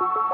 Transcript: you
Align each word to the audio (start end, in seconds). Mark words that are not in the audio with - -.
you 0.00 0.29